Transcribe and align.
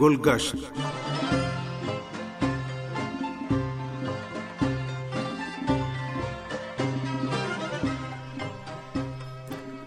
گلگشت 0.00 0.56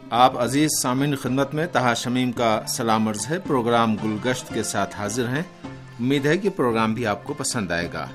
آپ 0.09 0.37
عزیز 0.37 0.69
سامعین 0.81 1.15
خدمت 1.15 1.53
میں 1.53 1.67
تہا 1.67 1.93
شمیم 1.93 2.31
کا 2.31 2.61
سلام 2.67 3.07
عرض 3.07 3.27
ہے۔ 3.29 3.39
پروگرام 3.39 3.95
گلگشت 3.95 4.53
کے 4.53 4.63
ساتھ 4.63 4.95
حاضر 4.95 5.27
ہیں۔ 5.27 5.43
امید 5.63 6.25
ہے 6.25 6.37
کہ 6.37 6.49
پروگرام 6.49 6.93
بھی 6.93 7.07
آپ 7.07 7.23
کو 7.23 7.33
پسند 7.33 7.71
آئے 7.71 7.89
گا۔ 7.93 8.07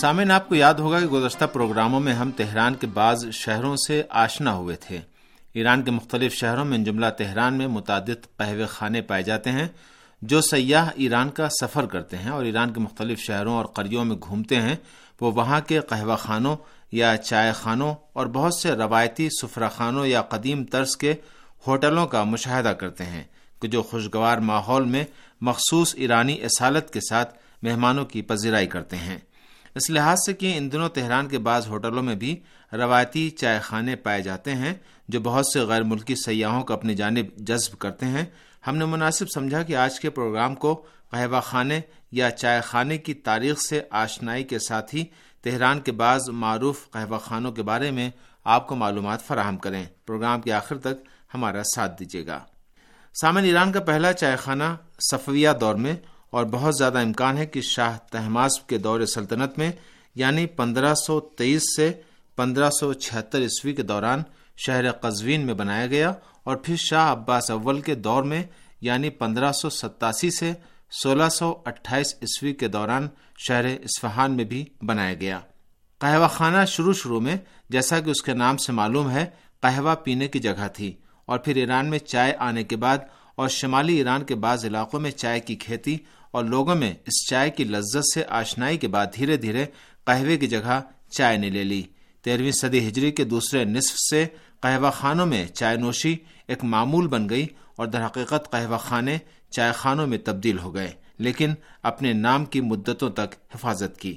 سامعین، 0.00 0.30
آپ 0.30 0.48
کو 0.48 0.54
یاد 0.54 0.74
ہوگا 0.74 0.98
کہ 1.00 1.06
گزشتہ 1.06 1.44
پروگراموں 1.44 2.00
میں 2.00 2.12
ہم 2.14 2.30
تہران 2.36 2.74
کے 2.74 2.86
بعض 2.86 3.24
شہروں 3.32 3.74
سے 3.86 4.02
آشنا 4.10 4.54
ہوئے 4.54 4.76
تھے۔ 4.76 4.98
ایران 5.54 5.82
کے 5.82 5.90
مختلف 5.90 6.34
شہروں 6.34 6.64
میں 6.64 6.78
جملہ 6.78 7.06
تہران 7.18 7.54
میں 7.54 7.66
متعدد 7.66 8.26
قہوے 8.36 8.66
خانے 8.66 9.00
پائے 9.02 9.22
جاتے 9.22 9.52
ہیں 9.52 9.66
جو 10.22 10.40
سیاح 10.40 10.90
ایران 10.94 11.30
کا 11.30 11.48
سفر 11.60 11.86
کرتے 11.86 12.16
ہیں 12.16 12.30
اور 12.30 12.44
ایران 12.44 12.72
کے 12.72 12.80
مختلف 12.80 13.18
شہروں 13.18 13.54
اور 13.54 13.64
قریوں 13.64 14.04
میں 14.04 14.16
گھومتے 14.16 14.60
ہیں۔ 14.60 14.76
وہ 15.20 15.32
وہاں 15.32 15.60
کے 15.60 15.80
قہوہ 15.80 16.16
خانوں 16.16 16.56
یا 16.92 17.16
چائے 17.16 17.52
خانوں 17.52 17.94
اور 18.12 18.26
بہت 18.26 18.54
سے 18.54 18.72
روایتی 18.72 19.28
سفرہ 19.42 19.68
خانوں 19.68 20.06
یا 20.06 20.22
قدیم 20.22 20.64
طرز 20.64 20.96
کے 20.96 21.14
ہوٹلوں 21.66 22.06
کا 22.06 22.24
مشاہدہ 22.24 22.68
کرتے 22.68 23.04
ہیں، 23.04 23.24
کہ 23.62 23.68
جو 23.68 23.82
خوشگوار 23.82 24.38
ماحول 24.38 24.84
میں 24.84 25.04
مخصوص 25.40 25.94
ایرانی 25.94 26.42
اصالت 26.44 26.92
کے 26.92 27.00
ساتھ 27.00 27.38
مہمانوں 27.62 28.04
کی 28.04 28.22
پذیرائی 28.22 28.66
کرتے 28.66 28.96
ہیں۔ 28.96 29.18
اس 29.78 29.90
لحاظ 29.90 30.18
سے 30.26 30.32
کہ 30.32 30.58
ان 30.58 30.72
دنوں 30.72 30.88
تہران 30.88 31.28
کے 31.28 31.38
بعض 31.38 31.66
ہوٹلوں 31.66 32.02
میں 32.02 32.14
بھی 32.14 32.40
روایتی 32.72 33.30
چائے 33.30 33.58
خانے 33.58 33.96
پائے 33.96 34.22
جاتے 34.22 34.54
ہیں، 34.54 34.74
جو 35.08 35.20
بہت 35.20 35.46
سے 35.46 35.60
غیر 35.60 35.82
ملکی 35.82 36.14
سیاحوں 36.14 36.62
کو 36.62 36.72
اپنی 36.72 36.94
جانب 36.94 37.26
جذب 37.36 37.78
کرتے 37.78 38.06
ہیں۔ 38.06 38.24
ہم 38.66 38.76
نے 38.76 38.84
مناسب 38.84 39.24
سمجھا 39.34 39.62
کہ 39.62 39.76
آج 39.76 40.00
کے 40.00 40.10
پروگرام 40.10 40.54
کو 40.54 40.86
قہوہ 41.10 41.40
خانے 41.40 41.80
یا 42.12 42.30
چائے 42.30 42.60
خانے 42.60 42.98
کی 42.98 43.14
تاریخ 43.14 43.60
سے 43.68 43.80
آشنائی 43.90 44.44
کے 44.44 44.58
ساتھ 44.58 44.94
ہی 44.94 45.04
تہران 45.42 45.80
کے 45.80 45.92
بعض 45.92 46.28
معروف 46.28 46.90
قہوہ 46.90 47.18
خانوں 47.18 47.52
کے 47.52 47.62
بارے 47.62 47.90
میں 47.90 48.10
آپ 48.44 48.68
کو 48.68 48.74
معلومات 48.74 49.26
فراہم 49.26 49.56
کریں۔ 49.56 49.84
پروگرام 50.06 50.40
کے 50.40 50.52
آخر 50.52 50.78
تک 50.78 51.06
ہمارا 51.34 51.62
ساتھ 51.74 51.98
دیجیے 51.98 52.26
گا۔ 52.26 52.38
سامن 53.20 53.44
ایران 53.44 53.72
کا 53.72 53.80
پہلا 53.80 54.12
چائے 54.12 54.36
خانہ 54.36 54.76
صفویہ 55.10 55.48
دور 55.60 55.74
میں 55.74 55.96
اور 56.30 56.44
بہت 56.44 56.76
زیادہ 56.76 56.98
امکان 56.98 57.38
ہے 57.38 57.46
کہ 57.46 57.60
شاہ 57.60 57.98
تہماسب 58.12 58.68
کے 58.68 58.78
دور 58.78 59.04
سلطنت 59.04 59.58
میں 59.58 59.72
یعنی 60.14 60.46
پندرہ 60.46 60.94
سو 60.94 61.20
تیئیس 61.20 61.62
سے 61.76 61.92
پندرہ 62.36 62.70
سو 62.70 62.92
چھہتر 62.92 63.40
عیسوی 63.40 63.74
کے 63.74 63.82
دوران 63.82 64.22
شہر 64.56 64.92
قزوین 64.92 65.46
میں 65.46 65.54
بنایا 65.54 65.86
گیا 65.86 66.12
اور 66.44 66.56
پھر 66.56 66.76
شاہ 66.76 67.12
عباس 67.12 67.50
اول 67.50 67.80
کے 67.80 67.94
دور 67.94 68.22
میں 68.22 68.42
یعنی 68.80 69.10
پندرہ 69.10 69.52
سو 69.52 69.70
ستاسی 69.70 70.30
سے 70.30 70.52
سولہ 71.02 71.28
سو 71.28 71.54
اٹھائیس 71.66 72.14
عیسوی 72.14 72.52
کے 72.54 72.68
دوران 72.68 73.08
شہر 73.46 73.64
اسفہان 73.64 74.36
میں 74.36 74.44
بھی 74.44 74.64
بنایا 74.82 75.14
گیا۔ 75.14 75.40
قہوہ 75.98 76.28
خانہ 76.28 76.64
شروع 76.64 76.92
شروع 76.92 77.20
میں، 77.20 77.36
جیسا 77.68 78.00
کہ 78.00 78.10
اس 78.10 78.22
کے 78.22 78.34
نام 78.34 78.56
سے 78.56 78.72
معلوم 78.72 79.10
ہے، 79.10 79.26
قہوہ 79.62 79.94
پینے 79.94 80.28
کی 80.28 80.38
جگہ 80.38 80.68
تھی 80.74 80.92
اور 81.26 81.38
پھر 81.38 81.56
ایران 81.56 81.86
میں 81.86 81.98
چائے 81.98 82.34
آنے 82.38 82.62
کے 82.64 82.76
بعد 82.76 82.98
اور 83.34 83.48
شمالی 83.48 83.96
ایران 83.96 84.24
کے 84.24 84.34
بعض 84.34 84.64
علاقوں 84.64 85.00
میں 85.00 85.10
چائے 85.10 85.40
کی 85.40 85.56
کھیتی 85.56 85.96
اور 86.30 86.44
لوگوں 86.44 86.74
میں 86.74 86.92
اس 87.06 87.28
چائے 87.30 87.50
کی 87.50 87.64
لذت 87.64 88.04
سے 88.14 88.24
آشنائی 88.28 88.78
کے 88.78 88.88
بعد 88.88 89.06
دھیرے 89.16 89.36
دھیرے 89.36 89.64
قہوے 90.04 90.36
کی 90.36 90.46
جگہ 90.46 90.80
چائے 91.10 91.36
نے 91.36 91.50
لے 91.50 91.64
لی۔ 91.64 91.82
تیرہویں 92.24 92.52
صدی 92.52 92.86
ہجری 92.88 93.10
کے 93.12 93.24
دوسرے 93.24 93.64
نصف 93.64 93.96
سے 94.10 94.26
قہوہ 94.60 94.90
خانوں 94.90 95.26
میں 95.26 95.46
چائے 95.46 95.76
نوشی 95.76 96.16
ایک 96.46 96.64
معمول 96.64 97.06
بن 97.06 97.28
گئی 97.28 97.46
اور 97.76 97.86
در 97.86 98.06
حقیقت 98.06 98.50
قہوہ 98.50 98.78
خانے 98.78 99.18
چائے 99.50 99.72
خانوں 99.72 100.06
میں 100.06 100.18
تبدیل 100.18 100.58
ہو 100.58 100.74
گئے، 100.74 100.90
لیکن 101.18 101.54
اپنے 101.82 102.12
نام 102.12 102.44
کی 102.44 102.60
مدتوں 102.60 103.10
تک 103.10 103.34
حفاظت 103.54 103.98
کی۔ 104.00 104.16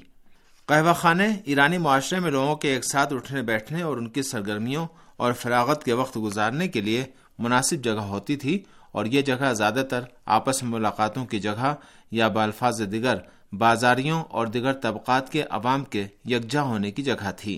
قہوہ 0.66 0.94
خانے 0.94 1.28
ایرانی 1.46 1.78
معاشرے 1.78 2.20
میں 2.20 2.32
لوگوں 2.32 2.56
کے 2.56 2.74
ایک 2.74 2.86
ساتھ 2.86 3.14
اٹھنے 3.14 3.42
بیٹھنے 3.42 3.82
اور 3.82 3.98
ان 3.98 4.10
کی 4.10 4.22
سرگرمیوں 4.22 4.86
اور 5.18 5.34
فراغت 5.34 5.84
کے 5.84 5.94
وقت 5.94 6.18
گزارنے 6.18 6.68
کے 6.68 6.82
لیے 6.82 7.04
مناسب 7.40 7.84
جگہ 7.84 8.06
ہوتی 8.06 8.36
تھی 8.36 8.60
اور 8.92 9.06
یہ 9.06 9.22
جگہ 9.22 9.54
زیادہ 9.54 9.84
تر 9.90 10.02
آپس 10.26 10.64
میں 10.64 10.72
ملاقاتوں 10.72 11.26
کی 11.26 11.40
جگہ 11.40 11.76
یا 12.12 12.28
بالفاظ 12.28 12.82
دیگر 12.92 13.16
بازاریوں 13.54 14.24
اور 14.24 14.48
دیگر 14.48 14.74
طبقات 14.74 15.32
کے 15.32 15.44
عوام 15.50 15.84
کے 15.84 16.08
یکجا 16.26 16.62
ہونے 16.62 16.92
کی 16.92 17.04
جگہ 17.04 17.32
تھی۔ 17.38 17.58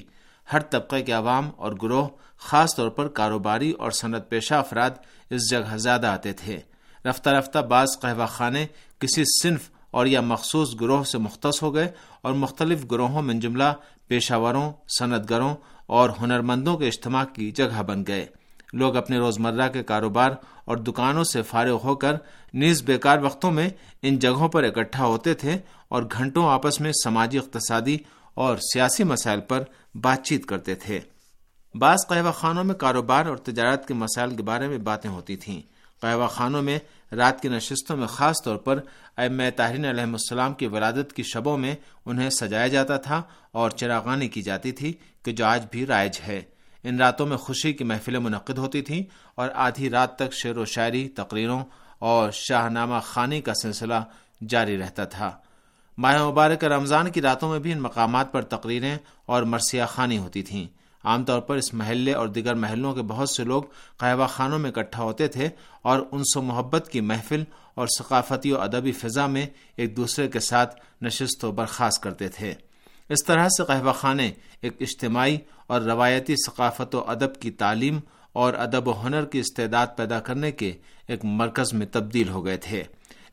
ہر 0.54 0.60
طبقے 0.60 1.02
کے 1.02 1.12
عوام 1.12 1.50
اور 1.58 1.72
گروہ 1.82 2.08
خاص 2.38 2.76
طور 2.76 2.90
پر 2.90 3.08
کاروباری 3.08 3.72
اور 3.72 3.92
صنعت 3.92 4.30
پیشہ 4.30 4.54
افراد 4.54 4.92
اس 5.30 5.52
جگہ 5.52 5.78
زیادہ 5.78 6.08
آتے 6.08 6.34
تھے۔ 6.34 6.60
رفتہ 7.06 7.30
رفتہ 7.30 7.60
بعض 7.60 7.88
قہوہ 8.02 8.26
خانے 8.26 8.66
کسی 9.00 9.24
صنف 9.42 9.70
اور 9.92 10.06
یا 10.06 10.22
مخصوص 10.22 10.76
گروہ 10.82 11.04
سے 11.04 11.18
مختص 11.18 11.64
ہو 11.64 11.76
گئے 11.76 11.92
اور 12.22 12.34
مختلف 12.34 12.86
گروہوں 12.92 13.22
میں 13.22 13.36
جملہ 13.36 13.74
پیشہ 14.08 14.34
وروں 14.34 14.72
صنعت 15.00 15.30
گروں 15.30 15.56
اور 15.86 16.10
ہنرمندوں 16.22 16.78
کے 16.78 16.88
اجتماع 16.88 17.26
کی 17.26 17.52
جگہ 17.52 17.82
بن 17.82 18.04
گئے۔ 18.08 18.26
لوگ 18.74 18.96
اپنے 18.96 19.18
روزمرہ 19.18 19.70
کے 19.70 19.84
کاروبار 19.84 20.32
اور 20.66 20.78
دکانوں 20.78 21.24
سے 21.24 21.42
فارغ 21.42 21.80
ہو 21.84 21.96
کر 21.96 22.14
نیز 22.54 22.84
بیکار 22.84 23.18
وقتوں 23.18 23.52
میں 23.52 23.70
ان 24.02 24.20
جگہوں 24.20 24.48
پر 24.48 24.64
اکٹھا 24.64 25.06
ہوتے 25.06 25.34
تھے 25.34 25.58
اور 25.88 26.04
گھنٹوں 26.04 26.50
آپس 26.50 26.82
میں 26.82 26.92
سماجی، 27.04 27.38
اقتصادی 27.38 27.98
اور 28.34 28.58
سیاسی 28.58 29.04
مسائل 29.04 29.40
پر 29.40 29.64
بات 29.96 30.24
چیت 30.24 30.46
کرتے 30.46 30.76
تھے۔ 30.76 31.00
بعض 31.76 32.00
قہوہ 32.10 32.32
خانوں 32.32 32.64
میں 32.64 32.76
کاروبار 32.76 33.26
اور 33.26 33.38
تجارت 33.38 33.88
کے 33.88 33.94
مسائل 33.94 34.36
کے 34.36 34.44
بارے 34.44 34.68
میں 34.68 34.78
باتیں 34.78 35.10
ہوتی 35.10 35.36
تھیں۔ 35.36 35.62
قہوہ 36.02 36.28
خانوں 36.28 36.62
میں 36.62 36.80
رات 37.12 37.42
کی 37.42 37.48
نشستوں 37.48 37.98
میں 37.98 38.08
خاص 38.08 38.44
طور 38.44 38.56
پر 38.56 38.80
ام 39.18 39.42
طاہرین 39.56 39.86
علیہ 39.86 40.04
السلام 40.04 40.54
کی 40.54 40.68
ولادت 40.68 41.14
کی 41.14 41.24
شبوں 41.24 41.58
میں 41.58 41.76
انہیں 42.06 42.30
سجایا 42.30 42.68
جاتا 42.68 42.98
تھا 42.98 43.22
اور 43.52 43.70
چراغانی 43.70 44.28
کی 44.28 44.42
جاتی 44.42 44.72
تھی 44.72 44.94
کہ 45.24 45.32
جو 45.32 45.46
آج 45.46 45.66
بھی 45.72 45.86
رائج 45.86 46.20
ہے۔ 46.28 46.42
ان 46.84 46.98
راتوں 46.98 47.28
میں 47.28 47.38
خوشی 47.38 47.74
کی 47.74 47.84
محفلیں 47.84 48.20
منعقد 48.20 48.58
ہوتی 48.58 48.82
تھیں 48.82 49.04
اور 49.36 49.50
آدھی 49.54 49.90
رات 49.90 50.16
تک 50.16 50.34
شعر 50.34 50.58
و 50.58 50.66
شاعری، 50.66 51.10
تقریروں 51.10 51.64
اور 52.00 52.32
شاہ 52.32 52.70
نامہ 52.70 52.96
خانی 53.04 53.42
کا 53.42 53.54
سلسلہ 53.54 53.94
جاری 54.48 54.78
رہتا 54.78 55.06
تھا۔ 55.06 55.38
ماہ 55.98 56.28
مبارک 56.28 56.64
رمضان 56.64 57.12
کی 57.12 57.22
راتوں 57.22 57.50
میں 57.50 57.60
بھی 57.60 57.72
ان 57.72 57.82
مقامات 57.82 58.32
پر 58.32 58.42
تقریریں 58.42 58.98
اور 59.26 59.44
مرثیہ 59.44 59.84
خانی 59.88 60.18
ہوتی 60.18 60.44
تھیں۔ 60.44 60.68
عام 61.04 61.24
طور 61.24 61.42
پر 61.42 61.56
اس 61.56 61.74
محلے 61.74 62.14
اور 62.14 62.28
دیگر 62.28 62.54
محلوں 62.54 62.94
کے 62.94 63.02
بہت 63.02 63.30
سے 63.30 63.44
لوگ 63.44 63.64
قہوہ 63.98 64.28
خانوں 64.28 64.60
میں 64.60 64.72
اکٹھا 64.72 65.04
ہوتے 65.04 65.28
تھے 65.28 65.50
اور 65.82 66.00
ان 66.12 66.24
سے 66.24 66.40
محبت 66.40 66.90
کی 66.92 67.02
محفل 67.02 67.44
اور 67.74 67.88
ثقافتی 67.98 68.52
و 68.52 68.62
ادبی 68.62 68.92
فضا 68.92 69.28
میں 69.28 69.46
ایک 69.76 69.98
دوسرے 69.98 70.28
کے 70.28 70.40
ساتھ 70.40 71.04
نشست 71.04 71.46
و 71.46 71.52
برخاست 71.52 72.04
کرتے 72.04 72.28
تھے۔ 72.28 72.54
اس 73.10 73.26
طرح 73.28 73.48
سے 73.50 73.64
قہوہ 73.64 73.92
خانے 73.92 74.32
ایک 74.62 74.74
اجتماعی 74.80 75.38
اور 75.68 75.82
روایتی 75.82 76.36
ثقافت 76.36 76.96
و 76.96 77.10
ادب 77.10 77.36
کی 77.36 77.52
تعلیم 77.52 78.00
اور 78.34 78.54
ادب 78.54 78.88
و 78.88 79.04
ہنر 79.04 79.26
کی 79.26 79.40
استعداد 79.40 79.88
پیدا 79.98 80.20
کرنے 80.20 80.52
کے 80.52 80.74
ایک 81.08 81.26
مرکز 81.26 81.74
میں 81.74 81.88
تبدیل 81.92 82.30
ہو 82.30 82.46
گئے 82.46 82.58
تھے۔ 82.58 82.84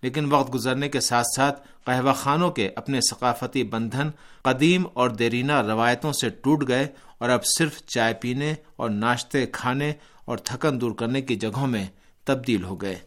لیکن 0.03 0.33
وقت 0.33 0.55
گزرنے 0.55 0.89
کے 0.89 1.01
ساتھ 1.01 1.27
ساتھ 1.37 1.69
قہوہ 1.85 2.13
خانوں 2.13 2.51
کے 2.51 2.71
اپنے 2.77 3.01
ثقافتی 3.11 3.65
بندھن 3.65 4.11
قدیم 4.43 4.87
اور 4.93 5.11
دیرینہ 5.11 5.53
روایتوں 5.53 6.13
سے 6.13 6.29
ٹوٹ 6.29 6.69
گئے 6.69 6.87
اور 7.19 7.29
اب 7.29 7.41
صرف 7.59 7.83
چائے 7.87 8.15
پینے 8.15 8.55
اور 8.77 8.91
ناشتے 8.91 9.47
کھانے 9.47 9.93
اور 10.25 10.39
تھکن 10.39 10.81
دور 10.81 10.93
کرنے 10.93 11.23
کی 11.23 11.37
جگہوں 11.37 11.66
میں 11.66 11.87
تبدیل 12.25 12.65
ہو 12.65 12.77
گئے۔ 12.77 12.99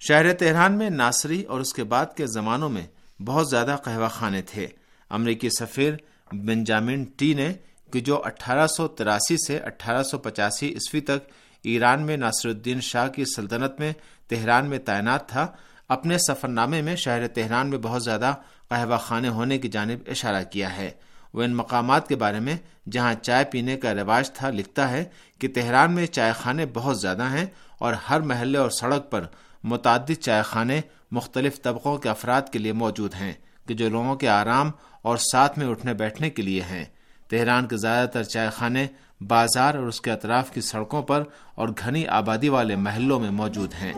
شہر 0.00 0.32
تہران 0.32 0.72
میں 0.72 0.90
ناصری 0.90 1.42
اور 1.42 1.60
اس 1.60 1.72
کے 1.72 1.84
بعد 1.84 2.06
کے 2.16 2.26
زمانوں 2.26 2.68
میں 2.68 2.86
بہت 3.24 3.50
زیادہ 3.50 3.76
قہوہ 3.84 4.08
خانے 4.08 4.42
تھے۔ 4.42 4.66
امریکی 5.12 5.48
سفیر 5.58 5.94
بنجامن 6.32 7.04
ٹی 7.16 7.32
نے 7.34 7.52
کہ 7.92 8.00
جو 8.00 8.22
اٹھارہ 8.24 8.66
سو 8.66 8.86
تراسی 8.88 9.36
سے 9.46 9.58
اٹھارہ 9.58 10.02
سو 10.02 10.18
پچاسی 10.18 10.68
عیسوی 10.68 11.00
تک 11.00 11.30
ایران 11.64 12.02
میں 12.06 12.16
ناصر 12.16 12.48
الدین 12.48 12.80
شاہ 12.80 13.08
کی 13.08 13.24
سلطنت 13.36 13.80
میں 13.80 13.92
تہران 14.28 14.68
میں 14.68 14.78
تعینات 14.78 15.28
تھا، 15.28 15.46
اپنے 15.88 16.18
سفر 16.18 16.48
نامے 16.48 16.80
میں 16.82 16.96
شہر 16.96 17.26
تہران 17.28 17.70
میں 17.70 17.78
بہت 17.78 18.04
زیادہ 18.04 18.32
قہوہ 18.68 18.96
خانے 18.96 19.28
ہونے 19.28 19.58
کی 19.58 19.68
جانب 19.68 20.08
اشارہ 20.10 20.42
کیا 20.50 20.76
ہے۔ 20.76 20.90
وہ 21.34 21.42
ان 21.42 21.54
مقامات 21.54 22.08
کے 22.08 22.16
بارے 22.16 22.40
میں 22.40 22.56
جہاں 22.90 23.14
چائے 23.22 23.44
پینے 23.44 23.76
کا 23.76 23.94
رواج 23.94 24.30
تھا، 24.30 24.50
لکھتا 24.50 24.90
ہے 24.90 25.04
کہ 25.40 25.48
تہران 25.54 25.92
میں 25.92 26.06
چائے 26.06 26.32
خانے 26.40 26.66
بہت 26.74 27.00
زیادہ 27.00 27.28
ہیں 27.30 27.46
اور 27.78 27.92
ہر 28.08 28.20
محلے 28.20 28.58
اور 28.58 28.70
سڑک 28.70 29.10
پر 29.10 29.26
متعدد 29.64 30.20
چائے 30.20 30.42
خانے 30.42 30.80
مختلف 31.10 31.62
طبقوں 31.62 31.96
کے 31.98 32.08
افراد 32.08 32.52
کے 32.52 32.58
لیے 32.58 32.72
موجود 32.72 33.14
ہیں 33.14 33.32
کہ 33.66 33.74
جو 33.74 33.88
لوگوں 33.88 34.14
کے 34.16 34.28
آرام 34.28 34.70
اور 35.02 35.16
ساتھ 35.16 35.58
میں 35.58 35.66
اٹھنے 35.66 35.94
بیٹھنے 35.94 36.30
کے 36.30 36.42
لیے 36.42 36.62
ہیں۔ 36.62 36.84
تہران 37.28 37.66
کے 37.66 37.76
زیادہ 37.76 38.08
تر 38.08 38.22
چائے 38.22 38.50
خانے 38.50 38.86
بازار 39.20 39.74
اور 39.74 39.86
اس 39.86 40.00
کے 40.00 40.10
اطراف 40.10 40.50
کی 40.50 40.60
سڑکوں 40.60 41.02
پر 41.02 41.22
اور 41.54 41.68
گھنی 41.68 42.06
آبادی 42.06 42.48
والے 42.48 42.76
محلوں 42.76 43.20
میں 43.20 43.30
موجود 43.30 43.74
ہیں۔ 43.74 43.92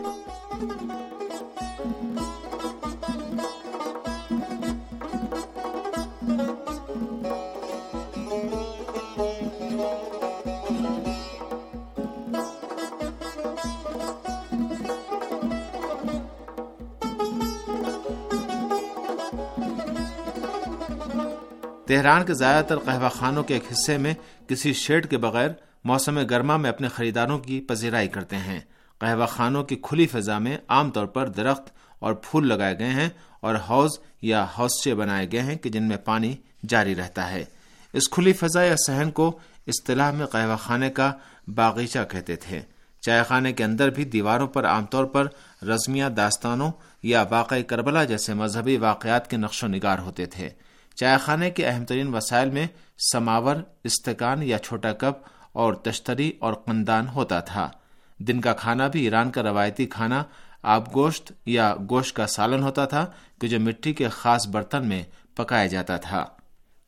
تہران 21.87 22.25
کے 22.25 22.33
زیادہ 22.33 22.65
تر 22.65 22.79
قہوہ 22.79 23.09
خانوں 23.09 23.43
کے 23.43 23.53
ایک 23.53 23.63
حصے 23.71 23.97
میں 23.97 24.13
کسی 24.47 24.73
شیڈ 24.73 25.09
کے 25.09 25.17
بغیر 25.17 25.49
موسم 25.83 26.19
گرما 26.19 26.57
میں 26.57 26.69
اپنے 26.69 26.87
خریداروں 26.87 27.39
کی 27.39 27.61
پذیرائی 27.61 28.07
کرتے 28.07 28.35
ہیں۔ 28.35 28.59
قہوہ 28.99 29.25
خانوں 29.25 29.63
کی 29.63 29.75
کھلی 29.75 30.07
فضا 30.07 30.39
میں 30.39 30.57
عام 30.67 30.91
طور 30.91 31.05
پر 31.05 31.27
درخت 31.27 31.71
اور 31.99 32.13
پھول 32.13 32.47
لگائے 32.47 32.79
گئے 32.79 32.89
ہیں 32.89 33.09
اور 33.39 33.55
حوض 33.69 33.99
یا 34.21 34.45
حوضے 34.59 34.95
بنائے 34.95 35.27
گئے 35.31 35.41
ہیں 35.41 35.55
کہ 35.55 35.69
جن 35.69 35.83
میں 35.83 35.97
پانی 35.97 36.35
جاری 36.69 36.95
رہتا 36.95 37.31
ہے۔ 37.31 37.43
اس 37.93 38.09
کھلی 38.09 38.33
فضا 38.33 38.63
یا 38.63 38.75
صحن 38.87 39.11
کو 39.11 39.39
اصطلاح 39.67 40.11
میں 40.11 40.25
قہوہ 40.25 40.55
خانے 40.55 40.89
کا 40.89 41.11
باغیچہ 41.47 41.99
کہتے 42.09 42.35
تھے۔ 42.35 42.61
چائے 43.01 43.23
خانے 43.23 43.53
کے 43.53 43.63
اندر 43.63 43.89
بھی 43.89 44.05
دیواروں 44.05 44.47
پر 44.47 44.65
عام 44.65 44.85
طور 44.85 45.05
پر 45.05 45.27
رزمیہ 45.65 46.05
داستانوں 46.05 46.71
یا 47.03 47.23
واقعی 47.29 47.63
کربلا 47.63 48.03
جیسے 48.03 48.33
مذہبی 48.33 48.77
واقعات 48.77 49.29
کے 49.29 49.37
نقش 49.37 49.63
و 49.63 49.67
نگار 49.67 49.99
ہوتے 49.99 50.25
تھے۔ 50.25 50.49
چائے 50.95 51.17
خانے 51.17 51.49
کے 51.49 51.67
اہم 51.67 51.85
ترین 51.85 52.15
وسائل 52.15 52.49
میں 52.49 52.67
سماور، 53.11 53.55
استکان 53.83 54.43
یا 54.43 54.57
چھوٹا 54.57 54.93
کپ 54.93 55.27
اور 55.53 55.73
تشتری 55.73 56.31
اور 56.39 56.53
قندان 56.53 57.07
ہوتا 57.07 57.39
تھا۔ 57.39 57.69
دن 58.19 58.41
کا 58.41 58.53
کھانا 58.53 58.87
بھی 58.87 59.03
ایران 59.03 59.31
کا 59.31 59.43
روایتی 59.43 59.85
کھانا، 59.85 60.23
آب 60.63 60.95
گوشت 60.95 61.31
یا 61.45 61.75
گوشت 61.89 62.15
کا 62.15 62.27
سالن 62.27 62.63
ہوتا 62.63 62.85
تھا 62.85 63.05
کہ 63.41 63.47
جو 63.47 63.59
مٹی 63.59 63.93
کے 63.93 64.09
خاص 64.09 64.47
برتن 64.47 64.87
میں 64.87 65.03
پکایا 65.35 65.65
جاتا 65.65 65.97
تھا۔ 65.97 66.25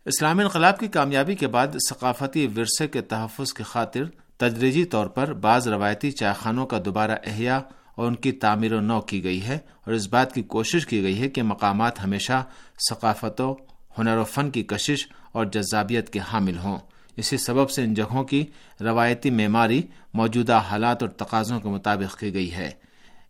اسلامی 0.06 0.44
انقلاب 0.44 0.80
کی 0.80 0.88
کامیابی 0.88 1.36
کے 1.36 1.48
بعد 1.48 1.68
ثقافتی 1.90 2.48
ورثے 2.48 2.88
کے 2.88 3.02
تحفظ 3.02 3.54
کی 3.54 3.64
خاطر 3.64 4.04
تدریجی 4.38 4.86
طور 4.86 5.08
پر 5.08 5.34
بعض 5.34 5.68
روایتی 5.68 6.12
چائے 6.12 6.34
خانوں 6.40 6.66
کا 6.66 6.80
دوبارہ 6.86 7.16
احیاء 7.24 7.60
اور 7.96 8.08
ان 8.08 8.16
کی 8.16 8.32
تعمیر 8.32 8.74
و 8.74 8.82
نو 8.82 9.02
کی 9.02 9.24
گئی 9.24 9.42
ہے 9.44 9.56
اور 9.56 9.94
اس 9.94 10.08
بات 10.08 10.34
کی 10.34 10.44
کوشش 10.44 10.88
کی 10.88 11.04
گئی 11.04 11.22
ہے 11.22 11.30
کہ 11.30 11.44
مقامات 11.44 12.04
ہمیشہ 12.04 12.44
ثقافتوں 12.90 13.56
ہنر 13.98 14.18
و 14.18 14.24
فن 14.24 14.50
کی 14.50 14.64
کشش 14.64 15.08
اور 15.32 15.46
جذابیت 15.46 16.10
کے 16.10 16.20
حامل 16.20 16.58
ہوں۔ 16.58 16.78
اسی 17.16 17.38
سبب 17.38 17.70
سے 17.70 17.84
ان 17.84 17.94
جگہوں 17.94 18.24
کی 18.24 18.46
روایتی 18.82 19.30
معماری 19.30 19.82
موجودہ 20.14 20.62
حالات 20.70 21.04
اور 21.04 21.10
تقاضوں 21.10 21.60
کے 21.60 21.70
مطابق 21.70 22.20
کی 22.20 22.34
گئی 22.34 22.54
ہے۔ 22.54 22.72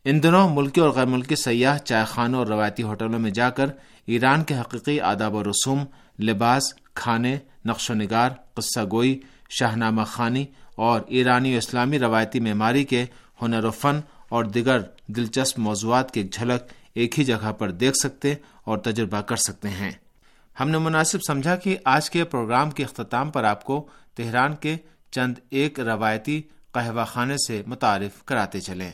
ان 0.06 0.24
دنوں 0.24 0.50
ملکی 0.50 0.82
اور 0.82 0.90
غیر 0.90 1.06
ملکی 1.06 1.36
سیاح، 1.36 1.78
چائے 1.78 2.06
خانوں 2.06 2.40
اور 2.40 2.48
روایتی 2.48 2.84
ہوٹلوں 2.84 3.20
میں 3.20 3.32
جا 3.32 3.50
کر 3.50 3.70
ایران 4.06 4.44
کے 4.44 4.58
حقیقی 4.58 5.00
آداب 5.00 5.36
و 5.36 5.44
رسوم، 5.44 5.84
لباس، 6.20 6.64
کھانے، 6.94 7.38
نقش 7.66 7.90
و 7.90 7.94
نگار، 7.94 8.30
قصہ 8.54 8.80
گوئی، 8.92 9.20
شاہنامہ 9.50 10.02
خانی 10.04 10.46
اور 10.76 11.02
ایرانی 11.08 11.56
و 11.56 11.58
اسلامی 11.58 12.00
روایتی 12.00 12.40
معماری 12.40 12.84
کے 12.84 13.06
ہنر 13.42 13.64
و 13.64 13.72
فن 13.72 14.00
اور 14.30 14.44
دیگر 14.44 14.80
دلچسپ 15.08 15.60
موضوعات 15.60 16.14
کی 16.14 16.20
ایک 16.20 16.34
جھلک 16.34 16.74
ایک 16.94 17.20
ہی 17.20 17.24
جگہ 17.24 17.52
پر 17.52 17.72
دیکھ 17.72 17.96
سکتے 18.04 18.36
اور 18.64 18.78
تجربہ 18.78 19.22
کر 19.22 19.36
سکتے 19.36 19.70
ہیں۔ 19.70 19.92
ہم 20.60 20.70
نے 20.70 20.78
مناسب 20.78 21.20
سمجھا 21.28 21.56
کہ 21.56 21.78
آج 21.86 22.10
کے 22.10 22.24
پروگرام 22.24 22.72
کے 22.72 22.84
اختتام 22.84 23.32
پر 23.32 23.44
آپ 23.44 23.64
کو 23.64 23.88
تہران 24.16 24.56
کے 24.56 24.78
چند 25.12 25.38
ایک 25.50 25.80
روایتی 25.80 26.42
قہوہ 26.72 27.06
خانے 27.06 27.36
سے 27.48 27.62
متعارف 27.68 28.24
کراتے 28.24 28.60
چلیں۔ 28.60 28.92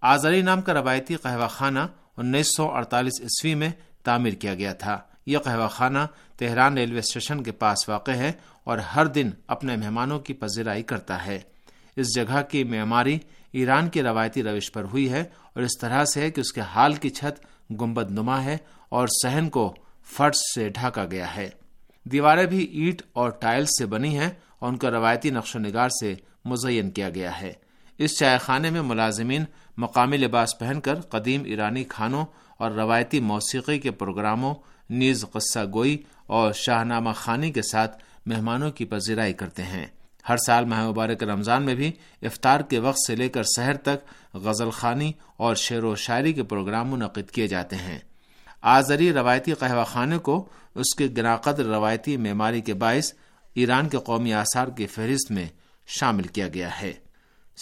آزری 0.00 0.42
نام 0.42 0.62
کا 0.62 0.72
روایتی 0.72 1.16
قہوہ 1.16 1.48
خانہ 1.48 1.78
انیس 2.16 2.46
سو 2.56 2.70
اڑتالیس 2.70 3.20
عیسوی 3.20 3.54
میں 3.54 3.68
تعمیر 4.02 4.32
کیا 4.32 4.54
گیا 4.54 4.72
تھا۔ 4.72 4.98
یہ 5.26 5.38
قہوہ 5.38 5.68
خانہ 5.68 5.98
تہران 6.36 6.78
ریلوے 6.78 6.98
اسٹیشن 6.98 7.42
کے 7.42 7.52
پاس 7.52 7.88
واقع 7.88 8.10
ہے 8.10 8.32
اور 8.64 8.78
ہر 8.78 9.06
دن 9.06 9.30
اپنے 9.46 9.76
مہمانوں 9.76 10.20
کی 10.20 10.32
پذیرائی 10.32 10.82
کرتا 10.82 11.26
ہے۔ 11.26 11.40
اس 11.96 12.06
جگہ 12.16 12.42
کی 12.50 12.64
معماری 12.64 13.18
ایران 13.52 13.88
کی 13.88 14.02
روایتی 14.02 14.42
روش 14.42 14.72
پر 14.72 14.84
ہوئی 14.84 15.12
ہے 15.12 15.20
اور 15.20 15.62
اس 15.62 15.78
طرح 15.80 16.04
سے 16.04 16.20
ہے 16.20 16.30
کہ 16.30 16.40
اس 16.40 16.52
کے 16.52 16.60
حال 16.60 16.94
کی 16.94 17.10
چھت 17.10 17.46
گمبد 17.80 18.10
نما 18.10 18.44
ہے 18.44 18.56
اور 18.88 19.08
سہن 19.08 19.48
کو 19.48 19.76
فرش 20.04 20.36
سے 20.54 20.68
ڈھاکا 20.68 21.04
گیا 21.10 21.36
ہے۔ 21.36 21.50
دیواریں 22.04 22.46
بھی 22.46 22.64
اینٹ 22.64 23.02
اور 23.12 23.30
ٹائل 23.30 23.64
سے 23.64 23.86
بنی 23.86 24.18
ہیں 24.18 24.30
اور 24.58 24.68
ان 24.68 24.76
کا 24.76 24.90
روایتی 24.90 25.30
نقش 25.30 25.56
و 25.56 25.58
نگار 25.58 25.88
سے 25.88 26.14
مزین 26.44 26.90
کیا 26.90 27.10
گیا 27.10 27.40
ہے۔ 27.40 27.52
اس 27.98 28.18
چائے 28.18 28.38
خانے 28.38 28.70
میں 28.70 28.82
ملازمین 28.82 29.44
مقامی 29.76 30.16
لباس 30.16 30.58
پہن 30.58 30.80
کر 30.80 31.00
قدیم 31.00 31.44
ایرانی 31.44 31.84
کھانوں 31.84 32.24
اور 32.58 32.70
روایتی 32.70 33.20
موسیقی 33.20 33.78
کے 33.78 33.90
پروگراموں، 33.90 34.54
نیز 34.90 35.24
قصہ 35.32 35.58
گوئی 35.74 36.02
اور 36.26 36.52
شاہنامہ 36.52 37.10
خانی 37.16 37.52
کے 37.52 37.62
ساتھ 37.62 38.02
مہمانوں 38.26 38.70
کی 38.70 38.84
پذیرائی 38.84 39.32
کرتے 39.32 39.62
ہیں۔ 39.62 39.86
ہر 40.28 40.36
سال 40.36 40.64
ماہ 40.64 40.88
مبارک 40.88 41.22
رمضان 41.22 41.62
میں 41.62 41.74
بھی 41.74 41.92
افطار 42.22 42.60
کے 42.60 42.78
وقت 42.78 42.98
سے 43.06 43.16
لے 43.16 43.28
کر 43.28 43.42
سحر 43.42 43.76
تک 43.76 44.34
غزل 44.34 44.70
خانی 44.70 45.12
اور 45.36 45.54
شعر 45.54 45.84
و 45.84 45.94
شاعری 45.94 46.32
کے 46.32 46.42
پروگرام 46.42 46.88
منعقد 46.88 47.30
کیے 47.30 47.46
جاتے 47.46 47.76
ہیں۔ 47.76 47.98
آزری 48.66 49.12
روایتی 49.12 49.52
قہوہ 49.52 49.84
خانے 49.84 50.18
کو 50.18 50.48
اس 50.74 50.94
کے 50.94 51.08
گناقد 51.18 51.60
روایتی 51.60 52.16
معماری 52.16 52.60
کے 52.60 52.74
باعث 52.74 53.12
ایران 53.54 53.88
کے 53.88 53.98
قومی 53.98 54.34
آثار 54.34 54.68
کی 54.68 54.86
فہرست 54.86 55.30
میں 55.30 55.46
شامل 55.86 56.22
کیا 56.22 56.48
گیا 56.48 56.80
ہے۔ 56.80 56.92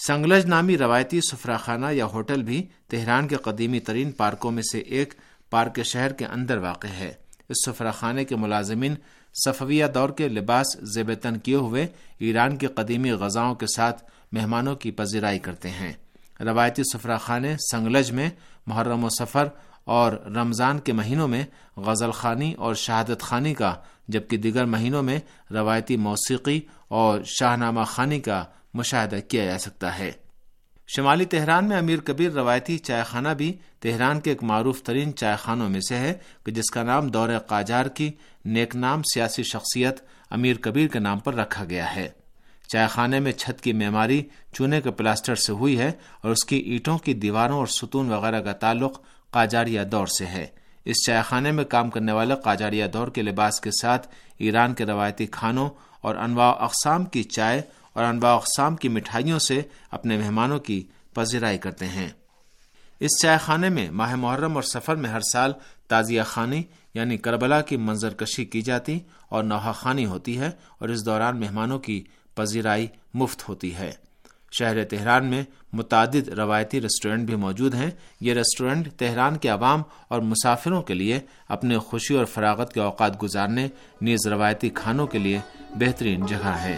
سنگلج 0.07 0.45
نامی 0.45 0.77
روایتی 0.77 1.19
سفرا 1.31 1.57
خانہ 1.57 1.85
یا 1.91 2.05
ہوٹل 2.05 2.43
بھی 2.43 2.67
تہران 2.87 3.27
کے 3.27 3.35
قدیمی 3.35 3.79
ترین 3.79 4.11
پارکوں 4.11 4.51
میں 4.51 4.63
سے 4.71 4.79
ایک 4.79 5.13
پارک 5.49 5.83
شہر 5.83 6.13
کے 6.13 6.25
اندر 6.25 6.57
واقع 6.57 6.87
ہے۔ 6.87 7.13
اس 7.49 7.65
سفرا 7.65 7.91
خانے 7.91 8.25
کے 8.25 8.35
ملازمین 8.35 8.95
صفویہ 9.45 9.85
دور 9.93 10.09
کے 10.09 10.27
لباس 10.27 10.65
زیب 10.93 11.13
تن 11.13 11.39
کیے 11.39 11.55
ہوئے 11.55 11.87
ایران 12.19 12.57
کی 12.57 12.67
قدیمی 12.67 13.11
غذاؤں 13.11 13.55
کے 13.55 13.65
ساتھ 13.75 14.03
مہمانوں 14.31 14.75
کی 14.75 14.91
پذیرائی 14.91 15.39
کرتے 15.39 15.69
ہیں۔ 15.69 15.93
روایتی 16.39 16.83
سفرا 16.83 17.17
خانے 17.17 17.55
سنگلج 17.71 18.11
میں 18.11 18.29
محرم 18.67 19.03
و 19.03 19.09
سفر 19.09 19.47
اور 19.83 20.13
رمضان 20.13 20.79
کے 20.79 20.93
مہینوں 20.93 21.27
میں 21.27 21.43
غزل 21.77 22.11
خانی 22.11 22.53
اور 22.53 22.75
شہادت 22.75 23.21
خانی 23.21 23.53
کا، 23.53 23.75
جبکہ 24.07 24.37
دیگر 24.37 24.65
مہینوں 24.65 25.03
میں 25.03 25.19
روایتی 25.51 25.97
موسیقی 25.97 26.59
اور 26.87 27.19
شاہنامہ 27.39 27.83
خانی 27.83 28.19
کا 28.19 28.43
مشاہدہ 28.73 29.19
کیا 29.27 29.45
جا 29.45 29.57
سکتا 29.57 29.97
ہے۔ 29.99 30.11
شمالی 30.95 31.25
تہران 31.25 31.65
میں 31.65 31.77
امیر 31.77 31.99
کبیر 31.99 32.31
روایتی 32.31 32.77
چائے 32.77 33.03
خانہ 33.03 33.29
بھی 33.29 33.53
تہران 33.79 34.19
کے 34.19 34.29
ایک 34.29 34.43
معروف 34.43 34.81
ترین 34.81 35.15
چائے 35.15 35.35
خانوں 35.39 35.69
میں 35.69 35.81
سے 35.81 35.97
ہے، 35.97 36.13
کہ 36.45 36.51
جس 36.51 36.71
کا 36.71 36.83
نام 36.83 37.07
دور 37.07 37.29
قاجار 37.47 37.85
کی 37.85 38.11
نیک 38.45 38.75
نام 38.75 39.01
سیاسی 39.03 39.43
شخصیت 39.43 40.01
امیر 40.29 40.55
کبیر 40.61 40.87
کے 40.87 40.99
نام 40.99 41.19
پر 41.19 41.33
رکھا 41.33 41.65
گیا 41.65 41.95
ہے۔ 41.95 42.09
چائے 42.67 42.87
خانے 42.87 43.19
میں 43.19 43.31
چھت 43.31 43.61
کی 43.61 43.73
معماری 43.73 44.23
چونے 44.53 44.81
کے 44.81 44.91
پلاسٹر 44.91 45.35
سے 45.35 45.51
ہوئی 45.51 45.77
ہے 45.79 45.91
اور 46.21 46.31
اس 46.31 46.45
کی 46.45 46.57
اینٹوں 46.57 46.97
کی 46.97 47.13
دیواروں 47.13 47.57
اور 47.57 47.67
ستون 47.67 48.09
وغیرہ 48.09 48.41
کا 48.41 48.51
تعلق 48.51 49.01
قاجاریہ 49.33 49.81
دور 49.81 50.07
سے 50.07 50.25
ہے۔ 50.25 50.47
اس 50.85 50.95
چائے 51.05 51.21
خانے 51.21 51.51
میں 51.51 51.63
کام 51.63 51.89
کرنے 51.89 52.11
والے 52.11 52.33
قاجاریہ 52.43 52.85
دور 52.85 53.07
کے 53.07 53.21
لباس 53.21 53.61
کے 53.61 53.71
ساتھ 53.81 54.07
ایران 54.37 54.73
کے 54.73 54.85
روایتی 54.85 55.25
کھانوں 55.25 55.69
اور 56.01 56.15
انواع 56.15 56.53
اقسام 56.59 57.05
کی 57.05 57.23
چائے 57.23 57.61
اور 57.93 58.03
انواع 58.03 58.35
اقسام 58.35 58.75
کی 58.75 58.89
مٹھائیوں 58.89 59.39
سے 59.39 59.61
اپنے 59.91 60.17
مہمانوں 60.17 60.59
کی 60.59 60.83
پذیرائی 61.13 61.57
کرتے 61.57 61.85
ہیں۔ 61.85 62.09
اس 62.99 63.09
چائے 63.21 63.37
خانے 63.37 63.69
میں 63.69 63.89
ماہ 63.91 64.15
محرم 64.15 64.55
اور 64.55 64.63
سفر 64.63 64.95
میں 64.95 65.09
ہر 65.09 65.21
سال 65.33 65.53
تازیہ 65.87 66.21
خانی 66.25 66.63
یعنی 66.93 67.17
کربلا 67.17 67.61
کی 67.61 67.77
منظر 67.77 68.13
کشی 68.13 68.45
کی 68.45 68.61
جاتی 68.61 68.99
اور 69.29 69.43
نوحہ 69.43 69.71
خانی 69.71 70.05
ہوتی 70.05 70.39
ہے 70.39 70.49
اور 70.79 70.89
اس 70.89 71.05
دوران 71.05 71.39
مہمانوں 71.39 71.79
کی 71.79 72.03
پذیرائی 72.35 72.87
مفت 73.13 73.49
ہوتی 73.49 73.75
ہے۔ 73.75 73.91
شہر 74.57 74.83
تہران 74.83 75.25
میں 75.25 75.43
متعدد 75.73 76.29
روایتی 76.29 76.81
ریسٹورینٹ 76.81 77.25
بھی 77.25 77.35
موجود 77.35 77.73
ہیں۔ 77.73 77.91
یہ 78.21 78.33
ریسٹورینٹ 78.33 78.87
تہران 78.97 79.37
کے 79.37 79.49
عوام 79.49 79.81
اور 80.07 80.21
مسافروں 80.21 80.81
کے 80.81 80.93
لیے 80.93 81.19
اپنے 81.49 81.77
خوشی 81.77 82.15
اور 82.15 82.25
فراغت 82.25 82.73
کے 82.73 82.79
اوقات 82.79 83.23
گزارنے، 83.23 83.67
نیز 84.01 84.27
روایتی 84.27 84.69
کھانوں 84.69 85.07
کے 85.07 85.17
لیے 85.17 85.39
بہترین 85.75 86.25
جگہ 86.25 86.55
ہے۔ 86.61 86.77